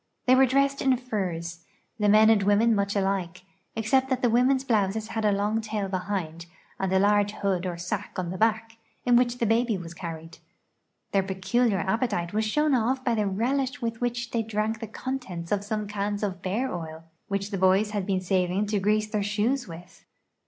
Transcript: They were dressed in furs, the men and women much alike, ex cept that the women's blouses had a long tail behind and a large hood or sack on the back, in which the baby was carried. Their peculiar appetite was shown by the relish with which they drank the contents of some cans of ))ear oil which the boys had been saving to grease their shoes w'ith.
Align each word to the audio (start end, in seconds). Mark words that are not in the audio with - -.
They 0.25 0.33
were 0.33 0.47
dressed 0.47 0.81
in 0.81 0.97
furs, 0.97 1.63
the 1.99 2.09
men 2.09 2.31
and 2.31 2.41
women 2.41 2.73
much 2.73 2.95
alike, 2.95 3.43
ex 3.77 3.91
cept 3.91 4.09
that 4.09 4.23
the 4.23 4.31
women's 4.31 4.63
blouses 4.63 5.09
had 5.09 5.23
a 5.25 5.31
long 5.31 5.61
tail 5.61 5.89
behind 5.89 6.47
and 6.79 6.91
a 6.91 6.97
large 6.97 7.33
hood 7.33 7.67
or 7.67 7.77
sack 7.77 8.13
on 8.17 8.31
the 8.31 8.37
back, 8.39 8.77
in 9.05 9.15
which 9.15 9.37
the 9.37 9.45
baby 9.45 9.77
was 9.77 9.93
carried. 9.93 10.39
Their 11.11 11.21
peculiar 11.21 11.77
appetite 11.77 12.33
was 12.33 12.45
shown 12.45 12.71
by 13.03 13.13
the 13.13 13.27
relish 13.27 13.79
with 13.79 14.01
which 14.01 14.31
they 14.31 14.41
drank 14.41 14.79
the 14.79 14.87
contents 14.87 15.51
of 15.51 15.63
some 15.63 15.85
cans 15.87 16.23
of 16.23 16.39
))ear 16.43 16.73
oil 16.73 17.03
which 17.27 17.51
the 17.51 17.59
boys 17.59 17.91
had 17.91 18.07
been 18.07 18.21
saving 18.21 18.65
to 18.65 18.79
grease 18.79 19.05
their 19.07 19.21
shoes 19.21 19.65
w'ith. 19.67 20.03